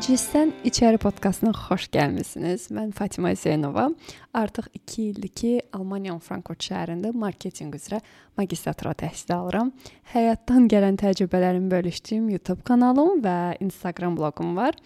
Məclisdən 0.00 0.54
İçəri 0.64 0.96
podkastına 0.96 1.50
xoş 1.52 1.90
gəlmisiniz. 1.92 2.62
Mən 2.72 2.88
Fatima 2.96 3.34
Hüseynova. 3.34 3.90
Artıq 4.32 4.70
2 4.72 5.02
ildir 5.02 5.28
ki, 5.28 5.50
Almaniyanın 5.76 6.22
Frankfurt 6.24 6.64
şəhərində 6.64 7.10
marketinq 7.12 7.76
üzrə 7.76 7.98
magistratura 8.40 8.94
təhsil 8.96 9.34
alıram. 9.36 9.74
Həyatdan 10.14 10.70
gələn 10.72 10.96
təcrübələrimi 11.04 11.68
bölüşdüyüm 11.68 12.30
YouTube 12.32 12.64
kanalım 12.64 13.20
və 13.20 13.58
Instagram 13.60 14.16
bloqum 14.16 14.56
var. 14.56 14.80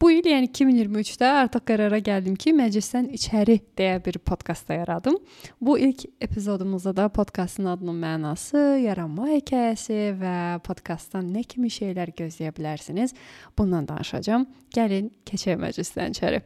Bu 0.00 0.08
il, 0.14 0.24
yəni 0.24 0.48
2023-də 0.48 1.28
artıq 1.42 1.66
qərara 1.68 1.98
gəldim 2.00 2.32
ki, 2.40 2.54
məclisdən 2.56 3.10
içəri 3.18 3.58
deyə 3.76 3.98
bir 4.00 4.16
podkast 4.24 4.70
da 4.70 4.78
yaradım. 4.78 5.18
Bu 5.60 5.74
ilk 5.78 6.06
epizodumuzda 6.24 6.94
da 6.96 7.08
podkastın 7.12 7.68
adının 7.74 7.98
mənası, 8.00 8.62
yaranma 8.80 9.28
hekayəsi 9.34 9.98
və 10.22 10.36
podkastdan 10.64 11.28
nə 11.34 11.44
kimi 11.44 11.68
şeylər 11.68 12.14
gözləyə 12.16 12.54
bilərsiniz, 12.56 13.12
bundan 13.58 13.90
danışacağam. 13.92 14.48
Gəlin 14.72 15.12
keçək 15.28 15.60
məclisdən 15.60 16.16
içəri. 16.16 16.40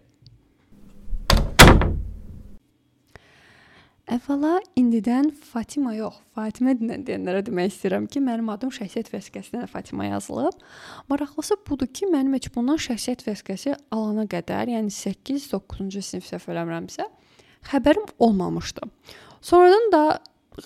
Əvvəla 4.15 4.61
indidən 4.79 5.33
Fatima 5.35 5.91
yox, 5.97 6.21
Fatimə 6.37 6.77
deyənlərə 6.79 7.41
demək 7.49 7.73
istəyirəm 7.73 8.05
ki, 8.07 8.21
mənim 8.23 8.51
adım 8.53 8.71
şəxsiyyət 8.77 9.09
vəsiqəsində 9.11 9.65
də 9.65 9.71
Fatima 9.73 10.07
yazılıb. 10.07 10.61
Maraqlısı 11.11 11.57
budur 11.67 11.89
ki, 11.91 12.07
mənim 12.13 12.37
heç 12.37 12.47
bundan 12.55 12.79
şəxsiyyət 12.85 13.25
vəsiqəsi 13.27 13.75
alana 13.97 14.29
qədər, 14.31 14.71
yəni 14.71 14.93
8-9-cu 14.95 16.05
sinif 16.05 16.29
səhv 16.29 16.47
eləmirəmsə, 16.55 17.09
xəbərim 17.73 18.07
olmamışdı. 18.29 18.87
Sonradan 19.43 19.91
da 19.97 20.05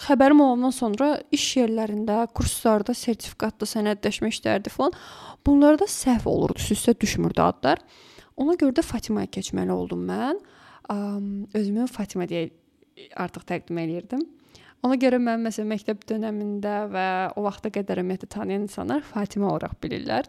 xəbərim 0.04 0.44
olandan 0.44 0.76
sonra 0.76 1.14
iş 1.32 1.48
yerlərində, 1.62 2.26
kurslarda 2.36 2.92
sertifikatlı 2.92 3.70
sənədləşmə 3.72 4.28
işlərdi 4.34 4.76
falan. 4.76 4.92
Bunlarda 5.46 5.88
səhv 5.88 6.28
olurdu, 6.28 6.60
üstə 6.76 6.92
düşmürdü 7.00 7.46
adlar. 7.48 7.80
Ona 8.36 8.60
görə 8.60 8.76
də 8.82 8.84
Fatimaya 8.84 9.30
keçməli 9.32 9.72
oldum 9.72 10.04
mən. 10.12 10.36
Özümü 11.56 11.88
Fatima 11.88 12.28
deyə 12.28 12.50
artıq 13.16 13.46
təqdim 13.48 13.80
eləyirdim. 13.84 14.22
Ona 14.86 14.94
görə 15.00 15.18
mən 15.18 15.42
məsələn 15.42 15.72
məktəb 15.72 16.04
dövründə 16.06 16.76
və 16.92 17.08
o 17.36 17.42
vaxta 17.48 17.72
qədər 17.74 18.02
ümumiyyətlə 18.04 18.28
tanıyan 18.36 18.66
insanlar 18.68 19.02
Fatimə 19.02 19.48
olaraq 19.50 19.74
bilirlər. 19.82 20.28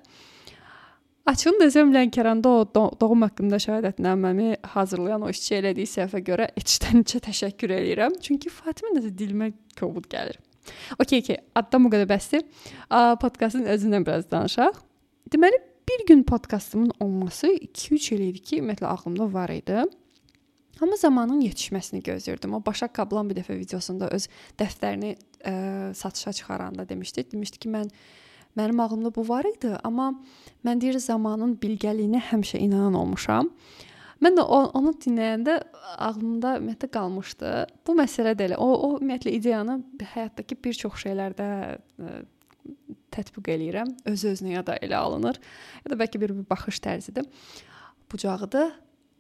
Açığını 1.30 1.68
desəm 1.68 1.92
Lənkəranda 1.94 2.50
o 2.50 2.64
doğum 2.74 3.22
haqqında 3.28 3.60
şəhadətnaməmi 3.62 4.56
hazırlayan 4.74 5.22
o 5.22 5.30
işçi 5.30 5.60
elədiyi 5.60 5.90
səhvə 5.92 6.24
görə 6.26 6.48
içdən 6.58 7.04
içə 7.04 7.22
təşəkkür 7.28 7.76
eləyirəm. 7.76 8.18
Çünki 8.26 8.50
Fatimə 8.50 8.96
nəsə 8.96 9.12
dilimə 9.14 9.52
kobud 9.78 10.10
gəlir. 10.10 10.40
Okay, 10.98 11.22
okay, 11.22 11.38
addan 11.58 11.86
bu 11.86 11.94
qədər 11.94 12.10
bəsdir. 12.10 12.48
Podkastın 13.22 13.70
özündən 13.70 14.06
biraz 14.08 14.26
danışaq. 14.32 14.82
Deməli, 15.30 15.62
bir 15.90 16.06
gün 16.10 16.24
podkastımın 16.24 16.92
olması 17.00 17.48
2-3 17.48 18.14
il 18.16 18.26
idi 18.32 18.40
ki, 18.40 18.62
ümumiyyətlə 18.64 18.90
ağlımda 18.90 19.30
var 19.34 19.54
idi. 19.54 19.86
Amma 20.82 20.96
zamanın 20.96 21.42
yetişməsini 21.44 22.00
gözləyirdim. 22.06 22.54
O 22.56 22.62
Başaq 22.66 22.94
Qablan 22.96 23.28
bir 23.30 23.42
dəfə 23.42 23.58
videosunda 23.60 24.08
öz 24.16 24.30
dəftərini 24.60 25.12
ə, 25.44 25.54
satışa 25.96 26.34
çıxaranda 26.34 26.88
demişdi. 26.90 27.26
Demişdi 27.32 27.60
ki, 27.60 27.72
mən 27.74 27.92
mənim 28.58 28.80
ağlımda 28.82 29.12
bu 29.16 29.28
var 29.28 29.46
idi, 29.46 29.74
amma 29.84 30.14
mən 30.66 30.82
deyir 30.82 31.00
zamanın 31.04 31.58
bilgəliyinə 31.62 32.24
həmişə 32.32 32.64
inanan 32.64 32.96
olmuşam. 33.02 33.52
Mən 34.24 34.36
də 34.36 34.44
onu 34.48 34.96
dinləyəndə 35.04 35.60
ağlımda 35.98 36.58
ümumiyyətlə 36.60 36.90
qalmışdı. 36.96 37.54
Bu 37.88 37.96
məsələ 38.00 38.34
də 38.40 38.50
elə. 38.50 38.58
O, 38.60 38.68
o 38.88 38.98
ümumiyyətlə 38.98 39.36
ideyanı 39.36 39.80
həyatdakı 40.16 40.58
bir 40.64 40.76
çox 40.80 41.00
şeylərdə 41.06 41.48
ə, 41.76 42.18
tətbiq 43.16 43.52
eləyirəm. 43.56 43.96
Öz-özünə 44.12 44.58
ya 44.58 44.66
da 44.68 44.76
elə 44.84 45.00
alınır. 45.00 45.40
Ya 45.86 45.92
da 45.92 46.00
bəlkə 46.00 46.20
bir, 46.20 46.36
bir 46.36 46.50
baxış 46.52 46.80
tərzidir. 46.84 47.28
Bucağıdır 48.12 48.76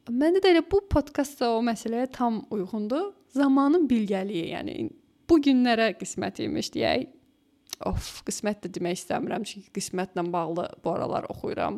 Məndə 0.09 0.41
də 0.41 0.53
elə 0.55 0.61
bu 0.65 0.79
podkast 0.89 1.37
da 1.41 1.51
o 1.53 1.61
məsələyə 1.65 2.07
tam 2.13 2.41
uyğundur. 2.53 3.11
Zamanın 3.35 3.85
bilgəliyi, 3.89 4.47
yəni 4.55 4.75
bu 5.29 5.37
günlərə 5.45 5.91
qismət 5.99 6.41
imiş 6.47 6.71
deyək. 6.73 7.09
Of, 7.85 8.07
qismət 8.27 8.65
də 8.65 8.71
demək 8.75 8.97
istəmirəm 8.97 9.45
çünki 9.47 9.69
qismətlə 9.77 10.23
bağlı 10.33 10.65
bu 10.83 10.91
aralar 10.91 11.29
oxuyuram. 11.31 11.77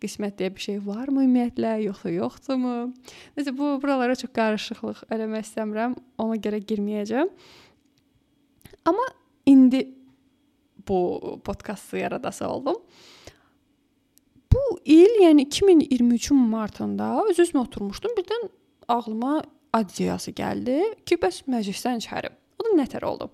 Qismət 0.00 0.40
deyə 0.40 0.54
bir 0.56 0.64
şey 0.64 0.80
varmı 0.86 1.22
ümumiyyətlə, 1.26 1.74
yoxsa 1.84 2.12
yoxdurmu? 2.14 2.72
Nəsə 3.36 3.52
bu 3.56 3.74
buralara 3.82 4.16
çox 4.18 4.32
qarışıqlıq 4.36 5.04
eləmək 5.12 5.46
istəmirəm. 5.46 5.98
Ona 6.24 6.40
görə 6.42 6.62
girməyəcəm. 6.64 7.30
Amma 8.88 9.06
indi 9.46 9.84
bu 10.88 10.98
podkastı 11.44 12.00
yaradası 12.00 12.48
oldum 12.48 12.80
il, 14.84 15.20
yəni 15.22 15.46
2023-ün 15.48 16.38
martında 16.50 17.10
öz-özümə 17.30 17.62
oturmuşdum. 17.66 18.16
Birdən 18.18 18.48
ağlıma 18.88 19.42
ideyası 19.76 20.32
gəldi 20.36 20.80
ki, 21.06 21.18
bəs 21.22 21.42
məclisdən 21.50 22.02
içəri. 22.02 22.32
O 22.58 22.66
da 22.66 22.74
nətər 22.80 23.04
oldu? 23.04 23.30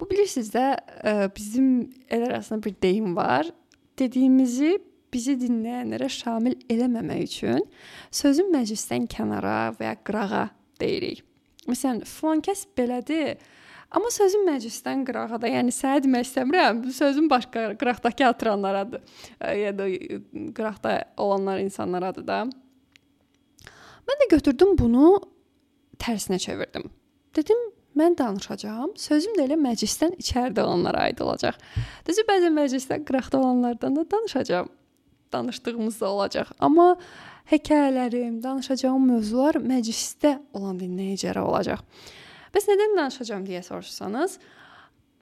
Bu 0.00 0.10
bilirsiniz 0.10 0.52
də 0.54 0.66
e, 1.04 1.30
bizim 1.36 1.90
el 2.08 2.26
arasında 2.26 2.62
bir 2.62 2.74
deyim 2.82 3.16
var. 3.16 3.50
Dediyimizi 3.98 4.76
bizi 5.12 5.36
dinləyənlərə 5.40 6.08
şamil 6.12 6.56
eləməmək 6.72 7.22
üçün 7.24 7.62
sözün 8.10 8.50
məclisdən 8.52 9.06
kənara 9.12 9.72
və 9.78 9.90
ya 9.90 9.94
qırağa 10.04 10.48
deyirik. 10.80 11.22
Məsələn, 11.66 12.02
filan 12.04 12.42
kəs 12.44 12.66
belədir 12.78 13.38
Amma 13.90 14.10
sözüm 14.10 14.42
məclisdən 14.48 15.04
qırağada, 15.06 15.46
yəni 15.46 15.72
sənə 15.74 16.02
demək 16.04 16.26
istəmirəm, 16.26 16.82
sözüm 16.92 17.30
başqa 17.30 17.68
qıraqdakı 17.78 18.26
oturanlaradır. 18.28 19.02
Ya 19.56 19.72
da 19.78 19.86
qıraqda 20.56 20.96
olanlar 21.16 21.62
insanlaradır 21.62 22.26
da. 22.26 22.40
Mən 24.06 24.20
də 24.22 24.28
götürdüm 24.30 24.74
bunu 24.78 25.20
tərsinə 26.02 26.38
çevirdim. 26.42 26.90
Dedim, 27.36 27.62
mən 27.96 28.18
danışacağam. 28.18 28.96
Sözüm 29.00 29.38
də 29.38 29.46
elə 29.48 29.58
məclisdən 29.60 30.18
içəridə 30.20 30.66
olanlara 30.66 31.06
aid 31.06 31.22
olacaq. 31.24 31.56
Düzü 32.08 32.26
bəzən 32.28 32.54
məclisdən 32.58 33.06
qıraqda 33.06 33.38
olanlardan 33.38 33.96
da 33.96 34.04
danışacağam. 34.10 34.68
Danışdığımız 35.32 36.00
da 36.00 36.10
olacaq. 36.10 36.52
Amma 36.58 36.96
hekayələrim, 37.50 38.42
danışacağım 38.42 39.10
mövzular 39.14 39.58
məclisdə 39.62 40.38
olan 40.54 40.78
dinləyicilərə 40.82 41.42
olacaq. 41.42 41.82
Bəs 42.56 42.64
nədən 42.70 42.94
danışacağam 42.96 43.42
deyə 43.44 43.60
soruşsanız, 43.60 44.38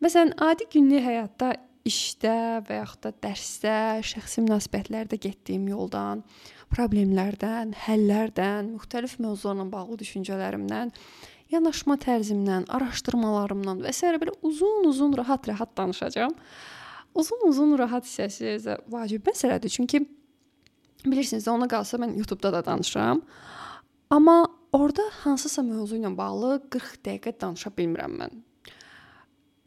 məsələn, 0.05 0.37
adi 0.39 0.69
günlük 0.71 1.03
həyatda 1.03 1.49
işdə 1.83 2.61
və 2.69 2.77
yaxud 2.78 3.00
da 3.09 3.11
dərsdə, 3.25 3.72
şəxsi 4.06 4.45
münasibətlərdə 4.45 5.19
getdiyim 5.19 5.65
yoldan, 5.72 6.22
problemlərdən, 6.71 7.75
həllərdən, 7.89 8.71
müxtəlif 8.77 9.19
mövzularla 9.19 9.67
bağlı 9.72 9.99
düşüncələrimdən, 10.05 10.95
yanaşma 11.50 11.99
tərzimdən, 12.06 12.69
araşdırmalarımdan 12.71 13.83
və 13.83 13.91
s. 13.91 14.15
belə 14.22 14.39
uzun-uzun 14.47 15.19
rahat-rahat 15.19 15.75
danışacağam. 15.77 16.39
Uzun-uzun 17.19 17.75
rahat 17.83 18.06
hissəsi 18.06 18.78
vacib 18.95 19.27
məsələdir, 19.27 19.75
çünki 19.75 20.06
bilirsiniz, 21.03 21.51
ona 21.51 21.66
qalsa 21.66 21.99
mən 21.99 22.15
YouTube-da 22.15 22.61
da 22.61 22.65
danışıram. 22.71 23.27
Amma 24.15 24.45
Orda 24.75 25.05
hansısa 25.23 25.62
mövzu 25.62 26.01
ilə 26.01 26.11
bağlı 26.19 26.57
40 26.75 26.97
dəqiqə 27.07 27.33
danışa 27.39 27.71
bilmirəm 27.77 28.17
mən. 28.19 28.41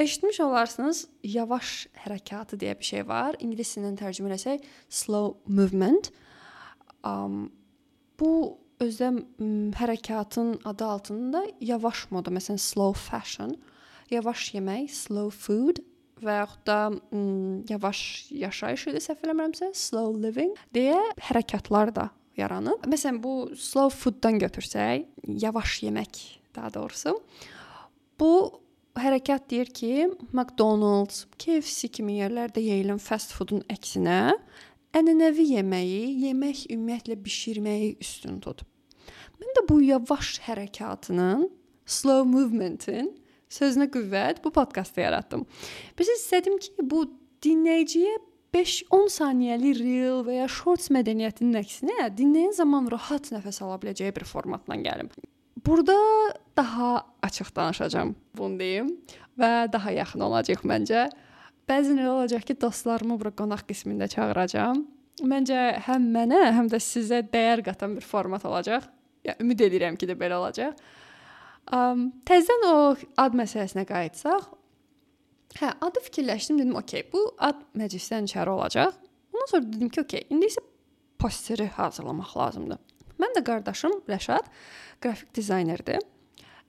Eşitmiş 0.03 0.41
olarsınız, 0.43 1.05
yavaş 1.23 1.69
hərəkatı 2.03 2.59
deyə 2.59 2.73
bir 2.79 2.89
şey 2.89 3.05
var. 3.07 3.37
İngilis 3.39 3.71
dilindən 3.77 3.95
tərcümə 4.01 4.35
etsək, 4.35 4.65
slow 4.91 5.37
movement. 5.47 6.11
Um, 7.07 7.47
bu 8.19 8.57
özdə 8.83 9.13
hərəkatın 9.79 10.57
adı 10.67 10.85
altında 10.85 11.45
yavaş 11.63 12.09
moda, 12.11 12.35
məsələn, 12.35 12.59
slow 12.59 12.99
fashion, 12.99 13.55
yavaş 14.11 14.51
yemək, 14.57 14.91
slow 14.91 15.31
food 15.31 15.79
və 16.19 16.41
yaxud 16.41 16.67
da 16.67 16.79
yavaş 17.71 17.99
yaşayış 18.43 18.89
idi 18.91 19.07
səhv 19.07 19.23
eləmirəmsə, 19.23 19.71
slow 19.71 20.19
living 20.19 20.57
deyə 20.75 20.99
hərəkatlar 21.31 21.95
da 21.95 22.09
yaranıb. 22.37 22.85
Məsələn, 22.89 23.19
bu 23.23 23.49
slow 23.57 23.93
food-dan 23.93 24.39
götürsək, 24.41 25.07
yavaş 25.27 25.81
yemək 25.87 26.21
daha 26.55 26.73
doğrusu. 26.73 27.17
Bu 28.19 28.31
hərəkat 28.97 29.49
deyir 29.51 29.73
ki, 29.73 29.91
McDonald's, 30.31 31.25
KFC 31.37 31.91
kimi 31.99 32.19
yerlərdə 32.21 32.63
yeyilən 32.63 33.01
fast 33.01 33.35
foodun 33.37 33.61
əksinə 33.71 34.37
ənənəvi 34.97 35.51
yeməyi, 35.57 36.01
yemək 36.25 36.65
ümumiyyətlə 36.73 37.17
bişirməyi 37.21 37.93
üstün 38.01 38.39
tut. 38.41 38.63
Mən 39.37 39.53
də 39.57 39.67
bu 39.69 39.79
yavaş 39.85 40.37
hərəkatının, 40.47 41.45
slow 41.87 42.25
movementin 42.27 43.11
sözünə 43.53 43.87
qüvvət 43.93 44.41
bu 44.43 44.51
podkastda 44.55 45.05
yaratdım. 45.05 45.45
Biz 45.99 46.09
istədim 46.17 46.57
ki, 46.63 46.73
bu 46.81 47.05
dinləyiciyə 47.43 48.17
5-10 48.55 49.09
saniyəlik 49.11 49.79
reel 49.81 50.21
və 50.25 50.39
ya 50.39 50.47
shorts 50.51 50.91
mədəniyyətinin 50.93 51.59
əksinə 51.59 52.09
dinləyən 52.15 52.53
zaman 52.57 52.87
rahat 52.91 53.31
nəfəs 53.33 53.59
ala 53.65 53.77
biləcəyi 53.81 54.15
bir 54.15 54.25
formatla 54.27 54.77
gəlim. 54.83 55.09
Burada 55.65 55.95
daha 56.57 57.05
açıq 57.23 57.55
danışacağam, 57.55 58.15
bunu 58.37 58.59
deyim 58.59 58.91
və 59.39 59.71
daha 59.73 59.91
yaxın 59.91 60.23
olacaq 60.29 60.63
məncə. 60.63 61.07
Bəzən 61.67 61.99
elə 61.99 62.11
olacaq 62.13 62.45
ki, 62.47 62.55
dostlarımı 62.61 63.17
bura 63.19 63.33
qonaq 63.35 63.65
qismində 63.67 64.07
çağıracağam. 64.07 64.85
məncə 65.27 65.81
həm 65.87 66.05
mənə, 66.13 66.39
həm 66.53 66.69
də 66.71 66.79
sizə 66.79 67.23
dəyər 67.33 67.63
qatan 67.65 67.97
bir 67.97 68.05
format 68.05 68.45
olacaq. 68.45 68.85
Ya 69.25 69.35
ümid 69.41 69.59
edirəm 69.59 69.97
ki, 69.97 70.07
də 70.07 70.15
belə 70.15 70.37
olacaq. 70.37 70.77
Um, 71.73 72.13
təzədən 72.23 72.63
o 72.69 72.95
ad 73.17 73.33
məsələsinə 73.35 73.83
qayıtsaq, 73.89 74.45
hə, 75.55 75.71
adı 75.81 76.03
fikirləşdim, 76.09 76.59
dedim, 76.61 76.75
okey, 76.79 77.07
bu 77.13 77.23
ad 77.37 77.63
məclisdən 77.77 78.27
içəri 78.29 78.53
olacaq. 78.53 78.93
Ondan 79.33 79.49
sonra 79.51 79.71
dedim 79.73 79.89
ki, 79.89 80.03
okey, 80.03 80.27
indi 80.33 80.51
isə 80.51 80.63
posteri 81.19 81.67
hazırlamaq 81.77 82.35
lazımdır. 82.37 82.83
Mən 83.17 83.33
də 83.37 83.43
qardaşım 83.45 84.01
Rəşad 84.09 84.49
qrafik 85.01 85.33
dizaynerdir. 85.35 86.03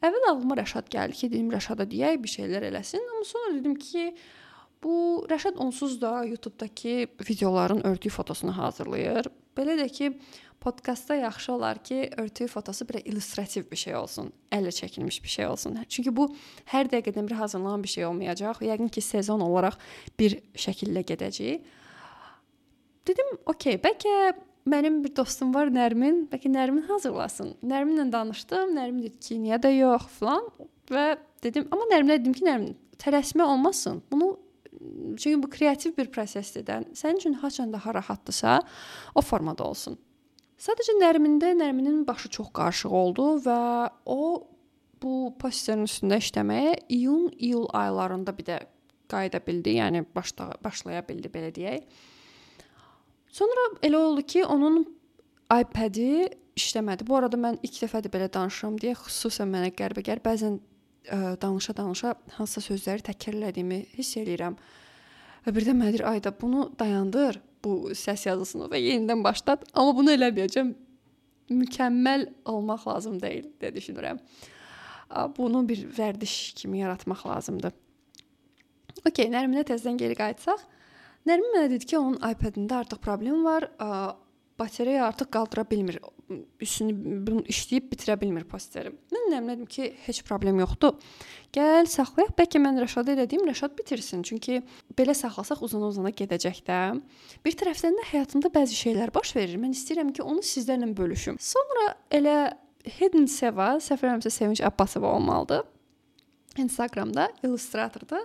Əvvəl 0.05 0.29
ağlıma 0.31 0.57
Rəşad 0.61 0.89
gəldi 0.93 1.19
ki, 1.21 1.31
dedim 1.33 1.51
Rəşada 1.53 1.85
deyək, 1.91 2.21
bir 2.23 2.33
şeylər 2.33 2.69
eləsin, 2.71 3.03
amma 3.03 3.27
sonra 3.29 3.55
dedim 3.59 3.75
ki, 3.83 4.13
bu 4.83 5.27
Rəşad 5.31 5.59
onsuz 5.59 6.01
da 6.01 6.25
YouTube-dakı 6.25 7.09
videoların 7.31 7.87
örtüyü 7.87 8.13
fotosunu 8.15 8.57
hazırlayır. 8.57 9.29
Belə 9.59 9.75
də 9.81 9.89
ki, 9.93 10.13
podkastda 10.61 11.15
yaxşı 11.15 11.53
olar 11.53 11.83
ki, 11.85 12.11
örtüyü 12.17 12.49
fotosu 12.49 12.89
bir 12.89 13.05
illüstrativ 13.05 13.71
bir 13.71 13.77
şey 13.77 13.97
olsun, 13.97 14.33
əllə 14.53 14.73
çəkilmiş 14.75 15.23
bir 15.23 15.29
şey 15.29 15.47
olsun. 15.47 15.79
Çünki 15.89 16.17
bu 16.17 16.29
hər 16.73 16.91
dəqiqədən 16.91 17.29
bir 17.29 17.37
hazırlanan 17.39 17.83
bir 17.83 17.89
şey 17.89 18.07
olmayacaq. 18.07 18.63
Yəqin 18.67 18.91
ki, 18.91 19.01
sezon 19.01 19.41
olaraq 19.41 19.79
bir 20.19 20.39
şəkildə 20.55 21.05
gedəcək. 21.13 21.61
Dedim, 23.09 23.31
okey, 23.47 23.79
bəlkə 23.85 24.15
mənim 24.69 25.01
bir 25.05 25.15
dostum 25.17 25.55
var 25.55 25.71
Nərmin, 25.73 26.27
bəlkə 26.33 26.51
Nərmin 26.53 26.89
hazırlasın. 26.91 27.55
Nərminlə 27.63 28.11
danışdım. 28.13 28.75
Nərmin 28.77 29.07
dedi 29.07 29.23
ki, 29.29 29.39
niyə 29.45 29.61
də 29.63 29.73
yox 29.77 30.11
falan 30.19 30.51
və 30.91 31.07
dedim, 31.45 31.71
amma 31.73 31.89
Nərminə 31.93 32.19
dedim 32.19 32.35
ki, 32.37 32.45
Nərmin, 32.49 32.77
tələsmə 33.01 33.47
olmasın. 33.47 34.03
Bunu 34.11 34.35
çünki 35.19 35.43
bu 35.43 35.51
kreativ 35.51 35.97
bir 35.97 36.11
prosesdir 36.13 36.67
də. 36.67 36.83
Sənin 36.99 37.23
üçün 37.23 37.39
haçan 37.41 37.73
daha 37.73 37.95
rahatdırsa, 37.95 38.61
o 39.15 39.21
formada 39.21 39.65
olsun. 39.65 39.99
Sadəcə 40.59 40.97
Nərmində 40.99 41.53
Nərminin 41.55 42.01
başı 42.07 42.31
çox 42.35 42.49
qarışıq 42.57 42.95
oldu 43.01 43.27
və 43.45 43.59
o 44.11 44.23
bu 44.99 45.13
posterin 45.39 45.87
üstündə 45.87 46.19
işləməyə 46.19 46.73
iyun-iyul 46.91 47.69
aylarında 47.79 48.35
bir 48.35 48.49
də 48.49 48.57
qayıda 49.09 49.41
bildi, 49.47 49.77
yəni 49.79 50.03
başla 50.17 50.51
başlaya 50.65 51.05
bildi 51.07 51.31
belə 51.31 51.53
deyək. 51.55 51.87
Sonra 53.31 53.69
elə 53.87 54.01
oldu 54.03 54.25
ki, 54.27 54.43
onun 54.51 54.83
iPad-i 55.47 56.27
işləmədi. 56.59 57.07
Bu 57.07 57.21
arada 57.21 57.39
mən 57.39 57.61
ilk 57.63 57.79
dəfədir 57.85 58.13
belə 58.13 58.27
danışıram 58.35 58.81
deyə 58.83 58.99
xüsusən 58.99 59.55
mənə 59.55 59.71
qəribə-qər 59.79 60.25
bəzən 60.25 60.59
danışa-danışa 61.41 62.17
hansısa 62.37 62.67
sözləri 62.73 63.07
təkrarladığımı 63.13 63.85
hiss 63.95 64.19
eləyirəm. 64.19 64.59
Və 65.47 65.55
birdən 65.55 65.79
mənə 65.79 65.95
deyir, 65.95 66.09
"Ayda 66.11 66.35
bunu 66.41 66.73
dayandır 66.79 67.39
bu 67.65 67.91
səs 67.97 68.27
yazısını 68.29 68.69
və 68.73 68.81
yenidən 68.83 69.25
başlat. 69.25 69.65
Amma 69.75 69.97
bunu 69.97 70.15
eləməyəcəm. 70.17 70.73
Mükəmməl 71.49 72.27
olmaq 72.45 72.87
lazım 72.89 73.21
deyil 73.23 73.47
deyə 73.61 73.73
düşünürəm. 73.77 74.19
Bunu 75.37 75.63
bir 75.69 75.87
vərdiş 75.97 76.35
kimi 76.61 76.83
yaratmaq 76.83 77.25
lazımdır. 77.27 77.73
Okay, 79.07 79.31
Nərminə 79.33 79.63
təzədən 79.65 79.97
geri 80.01 80.17
qayıtsaq, 80.19 80.61
Nərmin 81.29 81.55
mənə 81.55 81.69
dedi 81.73 81.87
ki, 81.91 81.99
onun 81.99 82.19
iPad-ində 82.25 82.83
artıq 82.83 83.01
problem 83.05 83.43
var 83.45 83.67
batareya 84.59 85.07
artıq 85.07 85.31
qaldıra 85.33 85.65
bilmir. 85.71 85.99
Üstünü 86.61 86.93
bunu 87.27 87.41
işləyib 87.49 87.89
bitirə 87.93 88.19
bilmir 88.21 88.45
posteri. 88.45 88.93
Mən 89.15 89.31
nəmlədim 89.33 89.69
ki, 89.71 89.89
heç 90.05 90.23
problem 90.29 90.61
yoxdur. 90.61 90.99
Gəl 91.55 91.89
saxlayaq. 91.89 92.35
Bəlkə 92.39 92.61
mən 92.61 92.81
Rəşada 92.83 93.15
elədiyim 93.15 93.49
Rəşad 93.49 93.77
bitirsin. 93.79 94.23
Çünki 94.29 94.61
belə 94.99 95.17
saxlasaq 95.17 95.63
uzana-uzana 95.65 96.13
gedəcək 96.13 96.63
də. 96.69 96.81
Bir 97.45 97.59
tərəfdən 97.63 97.97
də 98.01 98.07
həyatımda 98.13 98.53
bəzi 98.55 98.77
şeylər 98.77 99.15
baş 99.15 99.35
verir. 99.37 99.57
Mən 99.63 99.77
istəyirəm 99.77 100.13
ki, 100.13 100.23
onu 100.23 100.45
sizlərlə 100.45 100.91
bölüşüm. 100.97 101.41
Sonra 101.41 101.95
elə 102.11 102.39
Hidden 102.99 103.27
Seva, 103.29 103.77
səhv 103.83 104.05
eləmirəmsə 104.05 104.33
Sevinç 104.33 104.65
Abbasova 104.65 105.15
olmalıdır. 105.17 105.65
Instagramda, 106.59 107.29
Illustratorda 107.43 108.25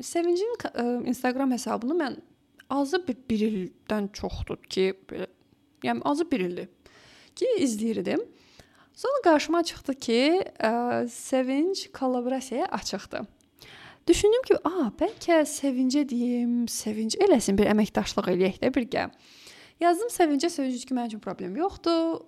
Sevincin 0.00 0.52
ə, 0.60 1.06
Instagram 1.08 1.52
hesabını 1.56 1.96
mən 1.96 2.18
azı 2.70 3.00
bir, 3.06 3.16
bir 3.30 3.44
ildən 3.46 4.10
çoxdur 4.16 4.58
ki, 4.68 4.92
belə 5.08 5.28
Yəni 5.84 6.00
azı 6.04 6.30
1 6.30 6.40
ildir 6.40 6.68
ki, 7.36 7.46
izləyirdim. 7.60 8.22
Sonra 8.96 9.20
qarşıma 9.24 9.62
çıxdı 9.62 9.94
ki, 9.94 10.20
ə, 10.58 11.08
Sevinç 11.08 11.88
kollaborasiyaya 11.92 12.66
açıqdır. 12.66 13.26
Düşündüm 14.08 14.42
ki, 14.48 14.56
a, 14.64 14.88
bəlkə 15.00 15.42
Sevincə 15.50 16.06
deyim, 16.08 16.64
Sevinc 16.68 17.18
eləsin 17.20 17.58
bir 17.58 17.68
əməkdaşlıq 17.74 18.30
eləyək 18.32 18.62
də 18.62 18.72
birgə. 18.72 19.10
Yazdım 19.82 20.08
Sevincə, 20.14 20.48
Sevinc 20.48 20.86
ki, 20.88 20.96
mənim 20.96 21.12
üçün 21.12 21.20
problem 21.20 21.58
yoxdur. 21.60 22.22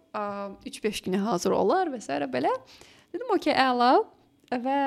3-5 0.69 1.07
günə 1.09 1.23
hazır 1.25 1.57
olar 1.57 1.89
və 1.95 2.03
s. 2.05 2.21
belə. 2.29 2.53
Dedim, 3.15 3.33
okey, 3.33 3.55
əla. 3.55 3.95
Və 4.49 4.79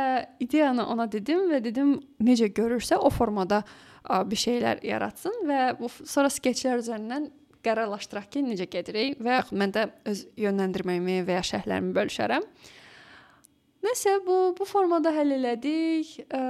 ideyanı 0.42 0.88
ona 0.90 1.06
dedim 1.12 1.48
və 1.52 1.60
dedim 1.62 2.00
necə 2.22 2.48
görürsə 2.50 2.98
o 2.98 3.10
formada 3.13 3.60
ə, 4.06 4.24
bir 4.25 4.38
şeylər 4.38 4.81
yaratsın 4.86 5.36
və 5.46 5.60
bu 5.78 5.90
sonra 5.90 6.31
skeçlər 6.34 6.81
üzərindən 6.81 7.28
qərarlaşdıraq 7.66 8.30
ki, 8.34 8.44
necə 8.46 8.68
gedirik 8.72 9.19
və 9.22 9.40
yaxud 9.40 9.58
mən 9.62 9.74
də 9.75 9.88
öz 10.12 10.24
yönləndirməyimi 10.42 11.22
və 11.28 11.40
ya 11.40 11.44
şərhlərimi 11.52 11.94
bölüşərəm. 11.98 12.48
Nəsə 13.81 14.19
bu 14.25 14.38
bu 14.58 14.66
formada 14.69 15.10
həll 15.16 15.34
elədik 15.40 16.13
ə, 16.30 16.42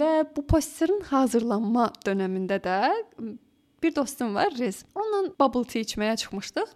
və 0.00 0.12
bu 0.36 0.44
posterin 0.48 1.02
hazırlanma 1.10 1.90
dövründə 2.06 2.56
də 2.64 2.78
bir 3.82 3.94
dostum 3.96 4.34
var, 4.34 4.52
Riz. 4.58 4.84
Onunla 4.94 5.34
bubble 5.40 5.64
tea 5.68 5.84
içməyə 5.84 6.16
çıxmışdıq. 6.22 6.72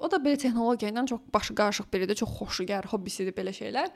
O 0.00 0.10
da 0.10 0.18
belə 0.22 0.38
texnologiya 0.40 0.92
ilə 0.92 1.04
çox 1.10 1.20
başı 1.34 1.54
qarışıq 1.58 1.90
biridir, 1.92 2.18
çox 2.18 2.32
xoşugər, 2.38 2.86
hobbisidir 2.90 3.34
belə 3.36 3.52
şeylər. 3.54 3.90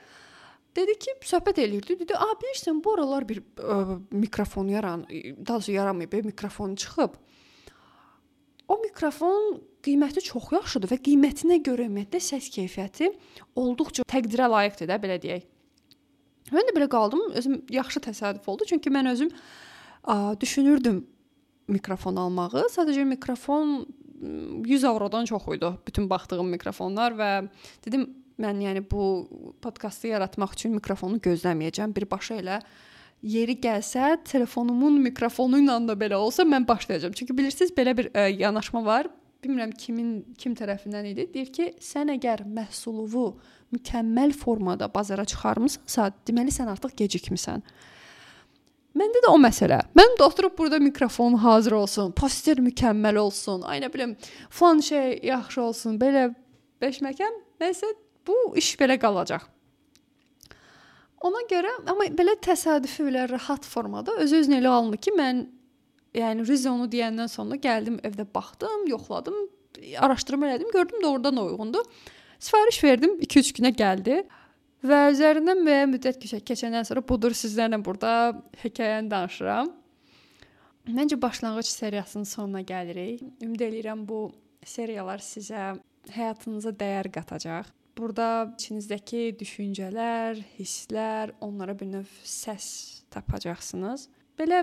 Dedi 0.76 0.94
ki, 1.02 1.16
söhbət 1.26 1.58
eləyirdi. 1.64 1.96
Dedi, 2.04 2.14
"A, 2.14 2.30
bilirsən, 2.38 2.82
bu 2.84 2.94
aralar 2.94 3.26
bir 3.28 3.40
ə, 3.40 4.00
mikrofon 4.10 4.68
yaran, 4.68 5.06
daha 5.10 5.56
doğrusu 5.56 5.72
yaramayıb, 5.72 6.12
bir 6.12 6.24
mikrofon 6.24 6.74
çıxıb." 6.74 7.16
Mikrofon 9.00 9.54
qiyməti 9.80 10.20
çox 10.20 10.50
yaxşıdır 10.52 10.90
və 10.90 10.96
qiymətinə 11.00 11.56
görə 11.64 11.86
ümumiyyətlə 11.88 12.18
səs 12.20 12.50
keyfiyyəti 12.52 13.06
olduqca 13.56 14.04
təqdirə 14.12 14.44
layiqdir 14.52 14.90
də, 14.90 14.98
belə 15.00 15.16
deyək. 15.22 15.46
Mən 16.52 16.68
də 16.68 16.74
belə 16.76 16.88
qaldım, 16.92 17.22
özüm 17.40 17.54
yaxşı 17.72 18.02
təsadüf 18.04 18.44
oldu, 18.52 18.66
çünki 18.68 18.92
mən 18.92 19.08
özüm 19.14 19.30
ə, 19.32 20.36
düşünürdüm 20.36 20.98
mikrofon 21.72 22.20
almağı. 22.20 22.66
Sadəcə 22.74 23.06
mikrofon 23.08 23.86
100 24.68 24.84
avrodan 24.84 25.24
çox 25.24 25.48
idi 25.56 25.72
bütün 25.86 26.10
baxdığım 26.10 26.52
mikrofonlar 26.58 27.16
və 27.16 27.30
dedim 27.86 28.04
mən 28.36 28.60
yəni 28.66 28.84
bu 28.84 29.06
podkastı 29.64 30.12
yaratmaq 30.12 30.52
üçün 30.58 30.76
mikrofonu 30.76 31.24
gözləməyəcəm. 31.24 31.96
Birbaşa 31.96 32.36
elə 32.44 32.60
yeri 33.22 33.56
gəlsə, 33.60 34.16
telefonumun 34.24 35.00
mikrofonu 35.04 35.60
ilə 35.60 35.78
də 35.88 35.96
belə 35.98 36.18
olsa 36.20 36.46
mən 36.48 36.66
başlayacağam. 36.68 37.14
Çünki 37.16 37.36
bilirsiniz 37.36 37.72
belə 37.76 37.96
bir 37.96 38.10
ə, 38.10 38.26
e, 38.26 38.36
yanaşma 38.40 38.84
var. 38.84 39.10
Bilmirəm 39.44 39.72
kimin 39.72 40.10
kim 40.38 40.54
tərəfindən 40.56 41.12
idi. 41.12 41.26
Deyir 41.32 41.52
ki, 41.52 41.70
sən 41.80 42.12
əgər 42.16 42.44
məhsuluvu 42.48 43.30
mükəmməl 43.72 44.34
formada 44.36 44.90
bazara 44.92 45.24
çıxarmısansa, 45.24 46.10
deməli 46.28 46.52
sən 46.52 46.68
artıq 46.72 46.96
gecikmisən. 46.98 47.64
Məndə 49.00 49.22
də 49.22 49.30
o 49.30 49.38
məsələ. 49.38 49.78
Mən 49.96 50.16
də 50.18 50.26
oturub 50.26 50.56
burada 50.58 50.80
mikrofon 50.82 51.38
hazır 51.40 51.76
olsun, 51.78 52.12
poster 52.12 52.58
mükəmməl 52.60 53.20
olsun, 53.22 53.62
ay 53.62 53.80
nə 53.84 53.92
bilim, 53.92 54.16
falan 54.50 54.82
şey 54.84 55.20
yaxşı 55.30 55.62
olsun, 55.62 55.96
belə 56.00 56.32
beşməkəm. 56.82 57.38
Nəsə 57.62 57.94
bu 58.26 58.36
iş 58.58 58.74
belə 58.80 58.98
qalacaq. 59.00 59.46
Ona 61.20 61.42
görə 61.50 61.70
amma 61.90 62.06
belə 62.16 62.36
təsadüfi 62.40 63.04
belə 63.04 63.26
rahat 63.28 63.66
formada 63.68 64.14
öz-özünə 64.24 64.60
elə 64.62 64.70
alındı 64.72 65.00
ki, 65.04 65.12
mən 65.18 65.42
yəni 66.16 66.46
Rizonu 66.48 66.86
deyəndən 66.90 67.28
sonra 67.28 67.58
gəldim 67.60 67.98
evdə 68.06 68.24
baxdım, 68.34 68.86
yoxladım, 68.88 69.36
araşdırma 69.98 70.48
elədim, 70.48 70.70
gördüm 70.72 71.02
doğrudan 71.02 71.36
uyğundur. 71.36 71.84
Sifariş 72.38 72.84
verdim, 72.84 73.18
2-3 73.20 73.52
günə 73.58 73.72
gəldi. 73.76 74.22
Və 74.80 75.00
üzərindən 75.12 75.60
müəyyən 75.60 75.90
müddət 75.92 76.22
keçəndən 76.24 76.86
sonra 76.88 77.02
budur 77.04 77.36
sizlərlə 77.36 77.76
burada 77.84 78.32
hekayəni 78.62 79.10
danışıram. 79.12 79.68
Məncə 80.88 81.20
başlanğıc 81.20 81.68
seriyasının 81.68 82.24
sonuna 82.24 82.62
gəlirik. 82.64 83.20
Ümid 83.44 83.60
eləyirəm 83.60 84.06
bu 84.08 84.30
seriyalar 84.64 85.20
sizə 85.20 85.74
həyatınıza 86.14 86.72
dəyər 86.80 87.10
qatacaq. 87.12 87.68
Burada 88.00 88.48
içinizdəki 88.56 89.34
düşüncələr, 89.36 90.38
hisslər, 90.56 91.34
onlara 91.44 91.74
bir 91.76 91.90
növ 91.90 92.12
səs 92.24 92.66
tapacaqsınız. 93.12 94.06
Belə 94.40 94.62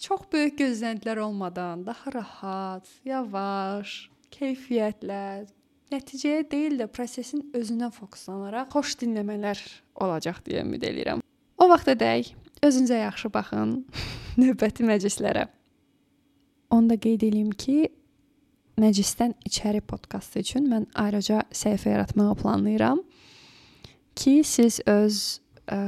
çox 0.00 0.24
böyük 0.32 0.56
gözləntilər 0.58 1.20
olmadan, 1.22 1.84
daha 1.86 2.14
rahat, 2.16 2.88
yavaş, 3.06 3.92
keyfiyyətlə, 4.34 5.46
nəticəyə 5.94 6.42
deyil 6.50 6.80
də 6.80 6.88
prosesin 6.90 7.44
özünə 7.54 7.92
fokuslanaraq 7.94 8.74
xoş 8.74 8.96
dinləmələr 9.04 9.60
olacaq 10.02 10.42
deyə 10.48 10.64
ümid 10.66 10.82
edirəm. 10.90 11.22
O 11.54 11.70
vaxtadək 11.70 12.32
özünüzə 12.58 13.04
yaxşı 13.04 13.30
baxın. 13.38 13.84
Növbəti 14.42 14.82
məclislərə. 14.88 15.46
Onda 16.74 16.98
qeyd 16.98 17.22
edeyim 17.22 17.54
ki, 17.54 17.84
məclisdən 18.80 19.36
içəri 19.46 19.80
podkastı 19.80 20.42
üçün 20.44 20.68
mən 20.70 20.86
ayrıca 20.98 21.44
səhifə 21.54 21.94
yaratmağı 21.94 22.34
planlayıram 22.40 23.02
ki, 24.18 24.40
siz 24.46 24.80
öz 24.86 25.20
ə, 25.70 25.78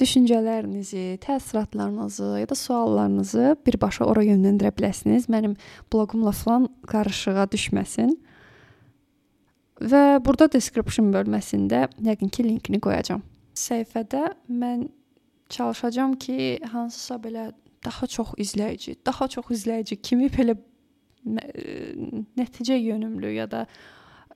düşüncələrinizi, 0.00 1.18
təəssüratlarınızı 1.24 2.40
ya 2.40 2.48
da 2.48 2.54
suallarınızı 2.54 3.56
birbaşa 3.66 4.04
ora 4.08 4.24
yönləndirə 4.24 4.72
biləsiniz. 4.76 5.28
Mənim 5.32 5.56
bloqumla 5.92 6.32
falan 6.36 6.68
qarışığa 6.90 7.46
düşməsin. 7.52 8.14
Və 9.80 10.04
burada 10.24 10.50
description 10.52 11.12
bölməsində 11.14 11.86
yəqin 12.04 12.32
ki, 12.32 12.44
linkini 12.44 12.80
qoyacağam. 12.84 13.22
Səhifədə 13.56 14.34
mən 14.48 14.88
çalışacağam 15.50 16.16
ki, 16.20 16.60
hansısa 16.72 17.16
belə 17.20 17.50
daha 17.84 18.06
çox 18.06 18.34
izləyici, 18.38 18.96
daha 19.06 19.28
çox 19.28 19.52
izləyici 19.56 19.96
kimi 19.96 20.28
belə 20.32 20.56
nəticə 21.26 22.76
yönümlü 22.80 23.32
ya 23.36 23.46
da 23.50 23.66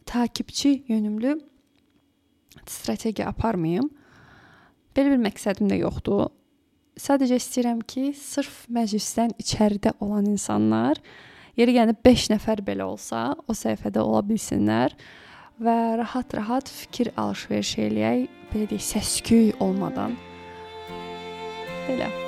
takipçi 0.06 0.84
yönümlü 0.88 1.38
strategiya 2.66 3.28
aparmayım. 3.28 3.90
Belə 4.94 5.14
bir 5.14 5.22
məqsədim 5.24 5.70
də 5.70 5.80
yoxdur. 5.80 6.28
Sadəcə 7.00 7.40
istəyirəm 7.40 7.80
ki, 7.90 8.12
sırf 8.14 8.68
məclisdən 8.70 9.34
içəridə 9.42 9.96
olan 10.04 10.28
insanlar, 10.30 11.00
yeri 11.58 11.74
gəlib 11.74 11.98
5 12.06 12.28
nəfər 12.36 12.62
belə 12.66 12.86
olsa, 12.86 13.32
o 13.48 13.56
səhifədə 13.58 14.04
ola 14.04 14.22
bilsinlər 14.28 14.94
və 15.58 15.78
rahat-rahat 15.98 16.70
fikir 16.70 17.10
alış-veriş 17.18 17.78
eləyək, 17.88 18.28
belə 18.52 18.68
deyək, 18.70 18.86
səs-küy 18.92 19.56
olmadan. 19.58 20.14
Belə 21.88 22.23